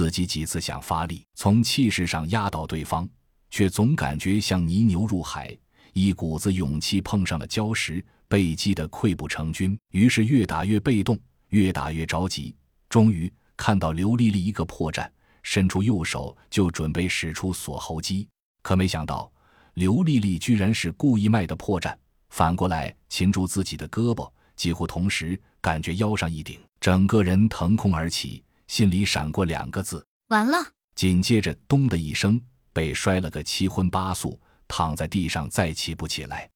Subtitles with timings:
[0.00, 3.06] 自己几次想发力从气势上压倒对方，
[3.50, 5.54] 却总感觉像泥牛入海，
[5.92, 9.78] 一股子勇气碰上了礁石，被击得溃不成军。
[9.90, 11.18] 于是越打越被动，
[11.50, 12.56] 越打越着急。
[12.88, 15.06] 终于看到刘丽丽一个破绽，
[15.42, 18.26] 伸出右手就准备使出锁喉击，
[18.62, 19.30] 可没想到
[19.74, 21.94] 刘丽丽居然是故意卖的破绽，
[22.30, 24.26] 反过来擒住自己的胳膊。
[24.56, 30.56] 几乎同时，感觉腰上一顶，整个人腾空而起，心里闪过两个字：完了。
[30.94, 32.40] 紧接着，咚的一声，
[32.72, 36.48] 被摔了个七荤八素，躺在地上再起不起来。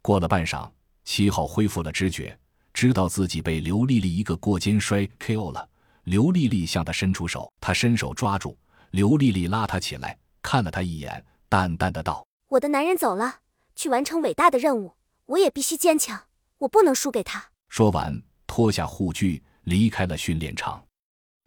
[0.00, 0.70] 过了半晌，
[1.02, 2.38] 七号恢复了知觉，
[2.72, 5.68] 知道自己被刘丽丽一个过肩摔 KO 了。
[6.04, 8.56] 刘丽丽向他伸出手，他伸手抓住
[8.92, 13.40] 刘丽丽，拉他起来，看了他一眼，淡淡的道：“我的男人走了，
[13.74, 14.94] 去完成伟大的任务，
[15.26, 16.26] 我也必须坚强。”
[16.58, 17.50] 我不能输给他。
[17.68, 20.86] 说完，脱下护具，离开了训练场。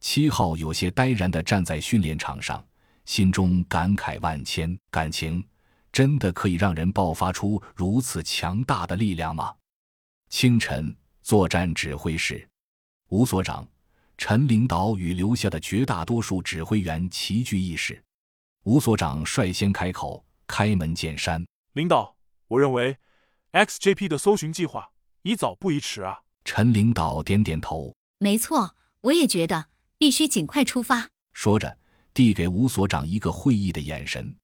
[0.03, 2.63] 七号有些呆然地站在训练场上，
[3.05, 4.77] 心中感慨万千。
[4.91, 5.41] 感情
[5.93, 9.55] 真的可以让人爆发出如此强大的力量吗？
[10.27, 12.45] 清晨，作战指挥室，
[13.07, 13.65] 吴所长、
[14.17, 18.03] 陈领导与留下的绝大多数指挥员齐聚一室。
[18.65, 22.17] 吴所长率先开口，开门见山：“领导，
[22.49, 22.97] 我认为
[23.53, 24.91] XJP 的搜寻计划。”
[25.23, 26.23] 宜早不宜迟啊！
[26.43, 29.67] 陈领导点点头，没错，我也觉得
[30.03, 31.11] 必须尽快出发。
[31.31, 31.77] 说着，
[32.13, 34.35] 递给吴所长一个会意的眼神。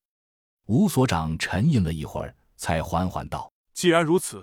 [0.68, 4.42] 吴所长沉吟了一会儿，才缓缓道：“既然如此，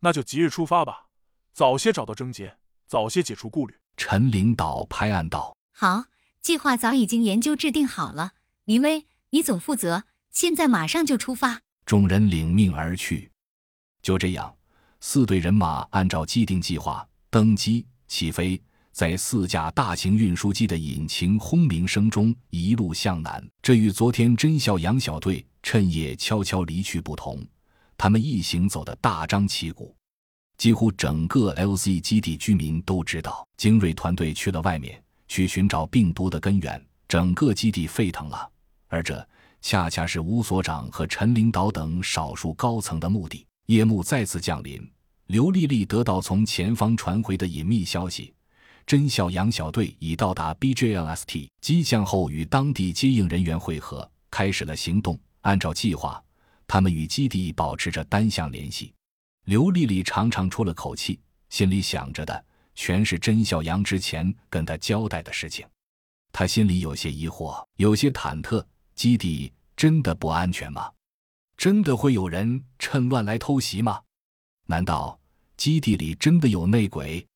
[0.00, 1.06] 那就即日出发吧。
[1.52, 6.06] 早些找到症结，早些解除顾虑。”陈领导拍案道：“好，
[6.42, 8.32] 计划早已经研究制定好了。
[8.64, 13.30] 林威，你总负责，现在马上就出发。”众人领命而去。
[14.02, 14.56] 就这样。
[14.98, 18.60] 四队人马按照既定计划登机起飞，
[18.92, 23.42] 在四架大型运输机的引擎轰鸣声中一路向南。
[23.62, 27.44] 这与昨天真孝杨小队趁夜悄悄离去不同，
[27.96, 29.94] 他们一行走得大张旗鼓，
[30.58, 38.50] 几乎整个 LZ 基地居民都知道精锐团队去了外面去寻找病毒的根源，整个基地沸腾了。
[38.88, 39.26] 而这
[39.62, 43.46] 恰恰是吴所长和陈领导等少数高层的目的。
[43.66, 44.90] 夜幕再次降临，
[45.26, 48.34] 刘丽丽得到从前方传回的隐秘消息：
[48.86, 55.18] 真孝杨小队已到达 BJLST 机降后，与当地接应人员会合，开始了行动。
[55.42, 56.22] 按照计划，
[56.66, 58.92] 他们与基地保持着单向联系。
[59.46, 61.18] 刘丽丽长长出了口气，
[61.48, 65.66] 心里想着的全是甄孝杨之前跟她交代的事情。
[66.32, 68.64] 她心里有些疑惑，有些忐忑：
[68.94, 70.90] 基地真的不安全吗？
[71.56, 74.00] 真的会有人趁乱来偷袭吗？
[74.66, 75.18] 难道
[75.56, 77.26] 基地里真的有内鬼？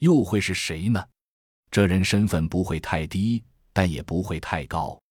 [0.00, 1.02] 又会是谁呢？
[1.70, 4.99] 这人身份不会太低，但也不会太高。